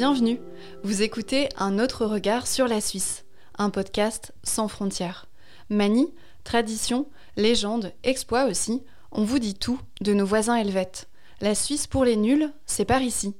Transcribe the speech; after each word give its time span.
Bienvenue, 0.00 0.40
vous 0.82 1.02
écoutez 1.02 1.50
Un 1.58 1.78
autre 1.78 2.06
regard 2.06 2.46
sur 2.46 2.66
la 2.66 2.80
Suisse, 2.80 3.26
un 3.58 3.68
podcast 3.68 4.32
sans 4.42 4.66
frontières. 4.66 5.26
Manie, 5.68 6.08
tradition, 6.42 7.06
légende, 7.36 7.92
exploit 8.02 8.46
aussi, 8.46 8.82
on 9.12 9.24
vous 9.24 9.38
dit 9.38 9.52
tout 9.52 9.78
de 10.00 10.14
nos 10.14 10.24
voisins 10.24 10.56
helvètes. 10.56 11.10
La 11.42 11.54
Suisse 11.54 11.86
pour 11.86 12.06
les 12.06 12.16
nuls, 12.16 12.50
c'est 12.64 12.86
par 12.86 13.02
ici. 13.02 13.34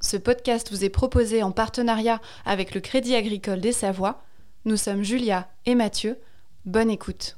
Ce 0.00 0.16
podcast 0.16 0.70
vous 0.70 0.82
est 0.82 0.88
proposé 0.88 1.42
en 1.42 1.52
partenariat 1.52 2.22
avec 2.46 2.74
le 2.74 2.80
Crédit 2.80 3.14
agricole 3.14 3.60
des 3.60 3.72
Savoies. 3.72 4.24
Nous 4.64 4.78
sommes 4.78 5.02
Julia 5.02 5.50
et 5.66 5.74
Mathieu. 5.74 6.18
Bonne 6.64 6.88
écoute. 6.90 7.37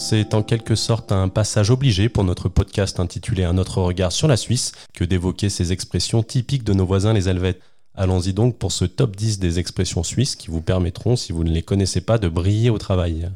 C'est 0.00 0.32
en 0.32 0.44
quelque 0.44 0.76
sorte 0.76 1.10
un 1.10 1.28
passage 1.28 1.70
obligé 1.70 2.08
pour 2.08 2.22
notre 2.22 2.48
podcast 2.48 3.00
intitulé 3.00 3.42
Un 3.42 3.58
autre 3.58 3.82
regard 3.82 4.12
sur 4.12 4.28
la 4.28 4.36
Suisse 4.36 4.70
que 4.94 5.02
d'évoquer 5.02 5.48
ces 5.48 5.72
expressions 5.72 6.22
typiques 6.22 6.62
de 6.62 6.72
nos 6.72 6.86
voisins 6.86 7.12
les 7.12 7.28
Helvètes. 7.28 7.60
Allons-y 7.96 8.32
donc 8.32 8.58
pour 8.58 8.70
ce 8.70 8.84
top 8.84 9.16
10 9.16 9.40
des 9.40 9.58
expressions 9.58 10.04
suisses 10.04 10.36
qui 10.36 10.52
vous 10.52 10.60
permettront, 10.60 11.16
si 11.16 11.32
vous 11.32 11.42
ne 11.42 11.50
les 11.50 11.62
connaissez 11.62 12.00
pas, 12.00 12.16
de 12.16 12.28
briller 12.28 12.70
au 12.70 12.78
travail. 12.78 13.28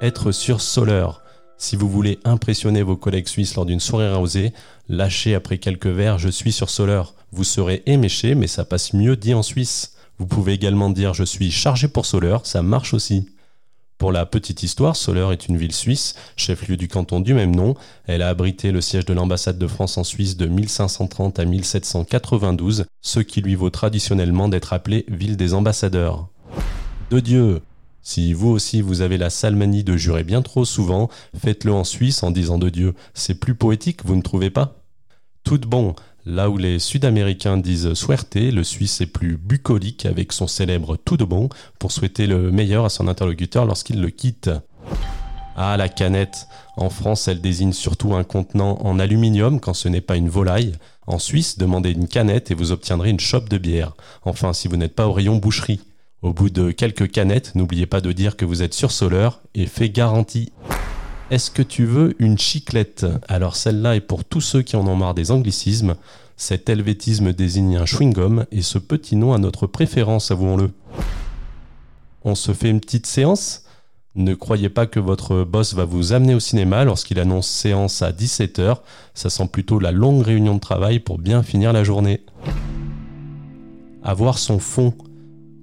Être 0.00 0.30
sursoleur. 0.30 1.20
Si 1.58 1.74
vous 1.74 1.90
voulez 1.90 2.20
impressionner 2.24 2.84
vos 2.84 2.96
collègues 2.96 3.26
suisses 3.26 3.56
lors 3.56 3.66
d'une 3.66 3.80
soirée 3.80 4.06
arrosée, 4.06 4.52
lâchez 4.88 5.34
après 5.34 5.58
quelques 5.58 5.88
verres 5.88 6.18
Je 6.18 6.28
suis 6.28 6.52
sursoleur. 6.52 7.16
Vous 7.32 7.42
serez 7.42 7.82
éméché, 7.86 8.36
mais 8.36 8.46
ça 8.46 8.64
passe 8.64 8.92
mieux 8.92 9.16
dit 9.16 9.34
en 9.34 9.42
Suisse. 9.42 9.96
Vous 10.18 10.26
pouvez 10.26 10.52
également 10.52 10.90
dire 10.90 11.12
Je 11.12 11.24
suis 11.24 11.50
chargé 11.50 11.88
pour 11.88 12.06
soleur, 12.06 12.46
ça 12.46 12.62
marche 12.62 12.94
aussi. 12.94 13.26
Pour 13.98 14.12
la 14.12 14.26
petite 14.26 14.62
histoire, 14.62 14.94
Soleure 14.94 15.32
est 15.32 15.48
une 15.48 15.56
ville 15.56 15.72
suisse, 15.72 16.14
chef-lieu 16.36 16.76
du 16.76 16.86
canton 16.86 17.20
du 17.20 17.32
même 17.32 17.56
nom. 17.56 17.74
Elle 18.04 18.20
a 18.20 18.28
abrité 18.28 18.70
le 18.70 18.82
siège 18.82 19.06
de 19.06 19.14
l'ambassade 19.14 19.56
de 19.56 19.66
France 19.66 19.96
en 19.96 20.04
Suisse 20.04 20.36
de 20.36 20.46
1530 20.46 21.38
à 21.38 21.46
1792, 21.46 22.84
ce 23.00 23.20
qui 23.20 23.40
lui 23.40 23.54
vaut 23.54 23.70
traditionnellement 23.70 24.50
d'être 24.50 24.74
appelée 24.74 25.06
ville 25.08 25.38
des 25.38 25.54
ambassadeurs. 25.54 26.28
De 27.10 27.20
Dieu 27.20 27.62
Si 28.02 28.34
vous 28.34 28.50
aussi 28.50 28.82
vous 28.82 29.00
avez 29.00 29.16
la 29.16 29.30
sale 29.30 29.56
manie 29.56 29.82
de 29.82 29.96
jurer 29.96 30.24
bien 30.24 30.42
trop 30.42 30.66
souvent, 30.66 31.08
faites-le 31.34 31.72
en 31.72 31.84
Suisse 31.84 32.22
en 32.22 32.30
disant 32.30 32.58
de 32.58 32.68
Dieu. 32.68 32.94
C'est 33.14 33.40
plus 33.40 33.54
poétique, 33.54 34.04
vous 34.04 34.16
ne 34.16 34.22
trouvez 34.22 34.50
pas? 34.50 34.76
Tout 35.42 35.60
bon, 35.66 35.94
Là 36.28 36.50
où 36.50 36.58
les 36.58 36.80
Sud-Américains 36.80 37.56
disent 37.56 37.94
suerte, 37.94 38.34
le 38.34 38.64
Suisse 38.64 39.00
est 39.00 39.06
plus 39.06 39.36
bucolique 39.36 40.06
avec 40.06 40.32
son 40.32 40.48
célèbre 40.48 40.96
tout 40.96 41.16
de 41.16 41.22
bon 41.24 41.48
pour 41.78 41.92
souhaiter 41.92 42.26
le 42.26 42.50
meilleur 42.50 42.84
à 42.84 42.88
son 42.88 43.06
interlocuteur 43.06 43.64
lorsqu'il 43.64 44.00
le 44.00 44.10
quitte. 44.10 44.50
Ah, 45.54 45.76
la 45.76 45.88
canette. 45.88 46.48
En 46.76 46.90
France, 46.90 47.28
elle 47.28 47.40
désigne 47.40 47.72
surtout 47.72 48.16
un 48.16 48.24
contenant 48.24 48.76
en 48.82 48.98
aluminium 48.98 49.60
quand 49.60 49.72
ce 49.72 49.88
n'est 49.88 50.00
pas 50.00 50.16
une 50.16 50.28
volaille. 50.28 50.72
En 51.06 51.20
Suisse, 51.20 51.58
demandez 51.58 51.92
une 51.92 52.08
canette 52.08 52.50
et 52.50 52.54
vous 52.54 52.72
obtiendrez 52.72 53.10
une 53.10 53.20
chope 53.20 53.48
de 53.48 53.56
bière. 53.56 53.92
Enfin, 54.24 54.52
si 54.52 54.66
vous 54.66 54.76
n'êtes 54.76 54.96
pas 54.96 55.06
au 55.06 55.12
rayon 55.12 55.36
boucherie. 55.36 55.80
Au 56.22 56.32
bout 56.32 56.50
de 56.50 56.72
quelques 56.72 57.08
canettes, 57.08 57.54
n'oubliez 57.54 57.86
pas 57.86 58.00
de 58.00 58.10
dire 58.10 58.36
que 58.36 58.44
vous 58.44 58.64
êtes 58.64 58.74
sursoleur 58.74 59.42
et 59.54 59.66
fait 59.66 59.90
garantie. 59.90 60.50
Est-ce 61.28 61.50
que 61.50 61.62
tu 61.62 61.86
veux 61.86 62.14
une 62.20 62.38
chiclette? 62.38 63.04
Alors 63.26 63.56
celle-là 63.56 63.96
est 63.96 64.00
pour 64.00 64.24
tous 64.24 64.40
ceux 64.40 64.62
qui 64.62 64.76
en 64.76 64.86
ont 64.86 64.94
marre 64.94 65.14
des 65.14 65.32
anglicismes. 65.32 65.96
Cet 66.36 66.68
helvétisme 66.68 67.32
désigne 67.32 67.78
un 67.78 67.84
chewing-gum 67.84 68.46
et 68.52 68.62
ce 68.62 68.78
petit 68.78 69.16
nom 69.16 69.32
a 69.32 69.38
notre 69.38 69.66
préférence, 69.66 70.30
avouons-le. 70.30 70.70
On 72.22 72.36
se 72.36 72.52
fait 72.52 72.70
une 72.70 72.80
petite 72.80 73.06
séance? 73.06 73.64
Ne 74.14 74.34
croyez 74.34 74.68
pas 74.68 74.86
que 74.86 75.00
votre 75.00 75.42
boss 75.42 75.74
va 75.74 75.84
vous 75.84 76.12
amener 76.12 76.34
au 76.34 76.40
cinéma 76.40 76.84
lorsqu'il 76.84 77.18
annonce 77.18 77.48
séance 77.48 78.02
à 78.02 78.12
17h. 78.12 78.76
Ça 79.14 79.28
sent 79.28 79.48
plutôt 79.48 79.80
la 79.80 79.90
longue 79.90 80.22
réunion 80.22 80.54
de 80.54 80.60
travail 80.60 81.00
pour 81.00 81.18
bien 81.18 81.42
finir 81.42 81.72
la 81.72 81.82
journée. 81.82 82.22
Avoir 84.04 84.38
son 84.38 84.60
fond. 84.60 84.94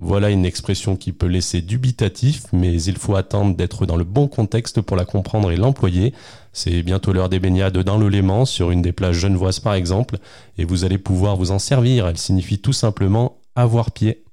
Voilà 0.06 0.32
une 0.32 0.46
expression 0.46 0.98
qui 0.98 1.14
peut 1.14 1.28
laisser 1.28 1.62
dubitatif, 1.62 2.44
mais 2.52 2.84
il 2.84 2.98
faut 2.98 3.16
attendre 3.16 3.56
d'être 3.56 3.86
dans 3.86 3.96
le 3.96 4.04
bon 4.04 4.28
contexte 4.28 4.82
pour 4.82 4.98
la 4.98 5.06
comprendre 5.06 5.50
et 5.50 5.56
l'employer. 5.56 6.14
C'est 6.52 6.84
bientôt 6.84 7.14
l'heure 7.14 7.30
des 7.30 7.40
baignades 7.40 7.78
dans 7.78 7.98
le 7.98 8.10
Léman, 8.10 8.44
sur 8.44 8.70
une 8.72 8.82
des 8.82 8.92
plages 8.92 9.20
genevoises 9.20 9.62
par 9.62 9.76
exemple, 9.76 10.18
et 10.58 10.66
vous 10.66 10.84
allez 10.84 10.98
pouvoir 10.98 11.38
vous 11.38 11.52
en 11.52 11.58
servir. 11.58 12.06
Elle 12.06 12.18
signifie 12.18 12.60
tout 12.60 12.74
simplement 12.74 13.38
avoir 13.56 13.92
pied. 13.92 14.26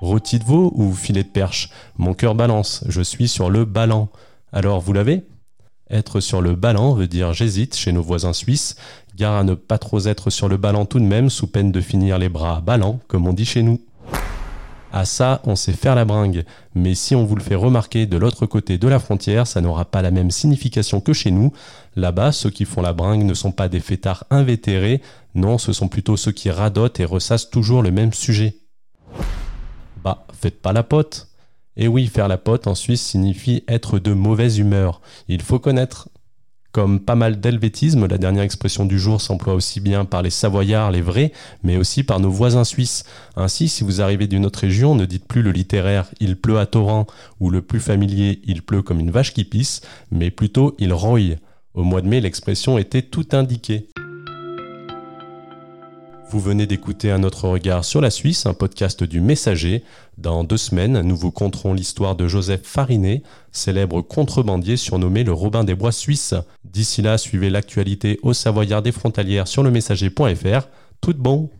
Rôti 0.00 0.38
de 0.38 0.44
veau 0.44 0.72
ou 0.74 0.94
filet 0.94 1.22
de 1.22 1.28
perche? 1.28 1.68
Mon 1.98 2.14
cœur 2.14 2.34
balance, 2.34 2.82
je 2.88 3.02
suis 3.02 3.28
sur 3.28 3.50
le 3.50 3.66
ballant. 3.66 4.08
Alors 4.52 4.80
vous 4.80 4.94
l'avez? 4.94 5.22
Être 5.90 6.20
sur 6.20 6.40
le 6.40 6.56
ballant 6.56 6.94
veut 6.94 7.08
dire 7.08 7.34
j'hésite 7.34 7.76
chez 7.76 7.92
nos 7.92 8.02
voisins 8.02 8.32
suisses, 8.32 8.76
gare 9.16 9.36
à 9.36 9.44
ne 9.44 9.52
pas 9.52 9.76
trop 9.76 10.00
être 10.06 10.30
sur 10.30 10.48
le 10.48 10.56
ballant 10.56 10.86
tout 10.86 10.98
de 10.98 11.04
même, 11.04 11.28
sous 11.28 11.46
peine 11.46 11.72
de 11.72 11.80
finir 11.82 12.18
les 12.18 12.30
bras 12.30 12.62
ballants, 12.62 13.00
comme 13.06 13.26
on 13.26 13.34
dit 13.34 13.44
chez 13.44 13.62
nous. 13.62 13.80
À 14.96 15.06
ça, 15.06 15.40
on 15.42 15.56
sait 15.56 15.72
faire 15.72 15.96
la 15.96 16.04
bringue. 16.04 16.44
Mais 16.76 16.94
si 16.94 17.16
on 17.16 17.24
vous 17.24 17.34
le 17.34 17.42
fait 17.42 17.56
remarquer 17.56 18.06
de 18.06 18.16
l'autre 18.16 18.46
côté 18.46 18.78
de 18.78 18.86
la 18.86 19.00
frontière, 19.00 19.48
ça 19.48 19.60
n'aura 19.60 19.86
pas 19.86 20.02
la 20.02 20.12
même 20.12 20.30
signification 20.30 21.00
que 21.00 21.12
chez 21.12 21.32
nous. 21.32 21.52
Là-bas, 21.96 22.30
ceux 22.30 22.50
qui 22.50 22.64
font 22.64 22.80
la 22.80 22.92
bringue 22.92 23.24
ne 23.24 23.34
sont 23.34 23.50
pas 23.50 23.68
des 23.68 23.80
fêtards 23.80 24.22
invétérés, 24.30 25.02
non, 25.34 25.58
ce 25.58 25.72
sont 25.72 25.88
plutôt 25.88 26.16
ceux 26.16 26.30
qui 26.30 26.48
radotent 26.48 27.00
et 27.00 27.04
ressassent 27.04 27.50
toujours 27.50 27.82
le 27.82 27.90
même 27.90 28.12
sujet. 28.12 28.54
Bah, 30.04 30.28
faites 30.32 30.62
pas 30.62 30.72
la 30.72 30.84
pote. 30.84 31.26
Et 31.76 31.88
oui, 31.88 32.06
faire 32.06 32.28
la 32.28 32.38
pote 32.38 32.68
en 32.68 32.76
Suisse 32.76 33.02
signifie 33.02 33.64
être 33.66 33.98
de 33.98 34.12
mauvaise 34.12 34.58
humeur. 34.58 35.00
Il 35.26 35.42
faut 35.42 35.58
connaître. 35.58 36.08
Comme 36.74 36.98
pas 36.98 37.14
mal 37.14 37.38
d'helvétisme, 37.38 38.08
la 38.08 38.18
dernière 38.18 38.42
expression 38.42 38.84
du 38.84 38.98
jour 38.98 39.20
s'emploie 39.20 39.54
aussi 39.54 39.78
bien 39.78 40.04
par 40.04 40.22
les 40.22 40.30
Savoyards, 40.30 40.90
les 40.90 41.02
vrais, 41.02 41.30
mais 41.62 41.76
aussi 41.76 42.02
par 42.02 42.18
nos 42.18 42.32
voisins 42.32 42.64
suisses. 42.64 43.04
Ainsi, 43.36 43.68
si 43.68 43.84
vous 43.84 44.00
arrivez 44.00 44.26
d'une 44.26 44.44
autre 44.44 44.58
région, 44.58 44.96
ne 44.96 45.04
dites 45.04 45.24
plus 45.24 45.42
le 45.42 45.52
littéraire 45.52 46.06
il 46.18 46.34
pleut 46.34 46.58
à 46.58 46.66
torrent 46.66 47.06
ou 47.38 47.48
le 47.48 47.62
plus 47.62 47.78
familier 47.78 48.40
il 48.44 48.62
pleut 48.62 48.82
comme 48.82 48.98
une 48.98 49.12
vache 49.12 49.32
qui 49.34 49.44
pisse, 49.44 49.82
mais 50.10 50.32
plutôt 50.32 50.74
il 50.80 50.92
roille. 50.92 51.36
Au 51.74 51.84
mois 51.84 52.00
de 52.00 52.08
mai, 52.08 52.20
l'expression 52.20 52.76
était 52.76 53.02
tout 53.02 53.28
indiquée. 53.30 53.86
Vous 56.34 56.40
venez 56.40 56.66
d'écouter 56.66 57.12
un 57.12 57.22
autre 57.22 57.46
regard 57.48 57.84
sur 57.84 58.00
la 58.00 58.10
Suisse, 58.10 58.44
un 58.44 58.54
podcast 58.54 59.04
du 59.04 59.20
Messager. 59.20 59.84
Dans 60.18 60.42
deux 60.42 60.56
semaines, 60.56 61.00
nous 61.02 61.16
vous 61.16 61.30
conterons 61.30 61.74
l'histoire 61.74 62.16
de 62.16 62.26
Joseph 62.26 62.62
Farinet, 62.64 63.22
célèbre 63.52 64.00
contrebandier 64.00 64.76
surnommé 64.76 65.22
le 65.22 65.32
Robin 65.32 65.62
des 65.62 65.76
Bois 65.76 65.92
suisse. 65.92 66.34
D'ici 66.64 67.02
là, 67.02 67.18
suivez 67.18 67.50
l'actualité 67.50 68.18
au 68.24 68.32
Savoyard 68.32 68.82
des 68.82 68.90
frontalières 68.90 69.46
sur 69.46 69.62
le 69.62 69.70
messager.fr. 69.70 70.66
Tout 71.00 71.14
bon! 71.16 71.50